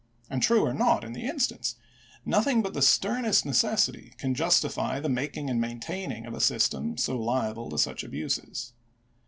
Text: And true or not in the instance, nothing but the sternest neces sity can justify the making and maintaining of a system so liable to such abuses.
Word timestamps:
And 0.31 0.41
true 0.41 0.65
or 0.65 0.73
not 0.73 1.03
in 1.03 1.13
the 1.13 1.27
instance, 1.27 1.75
nothing 2.25 2.63
but 2.63 2.73
the 2.73 2.81
sternest 2.81 3.45
neces 3.45 3.87
sity 3.87 4.17
can 4.17 4.33
justify 4.33 4.99
the 4.99 5.09
making 5.09 5.47
and 5.47 5.61
maintaining 5.61 6.25
of 6.25 6.33
a 6.33 6.41
system 6.41 6.97
so 6.97 7.19
liable 7.19 7.69
to 7.69 7.77
such 7.77 8.03
abuses. 8.03 8.73